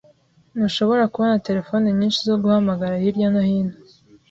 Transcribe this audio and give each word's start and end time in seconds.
Ntushobora 0.55 1.03
kubona 1.13 1.41
terefone 1.47 1.85
nyinshi 1.97 2.19
zo 2.27 2.35
guhamagara 2.41 3.01
hirya 3.03 3.27
no 3.33 3.41
hino. 3.47 3.73